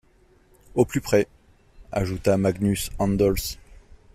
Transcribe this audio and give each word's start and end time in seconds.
Au 0.73 0.83
plus 0.83 0.99
près... 0.99 1.27
ajouta 1.91 2.35
Magnus 2.35 2.89
Anders. 2.97 3.59